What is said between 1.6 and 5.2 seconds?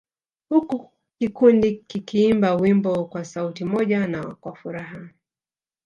kikiimba wimbo kwa sauti moja na kwa furaha